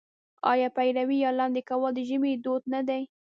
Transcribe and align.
آیا 0.51 0.67
پېروی 0.75 1.17
یا 1.23 1.31
لاندی 1.37 1.63
کول 1.69 1.91
د 1.95 1.99
ژمي 2.09 2.31
دود 2.43 2.63
نه 2.73 2.81
دی؟ 2.87 3.01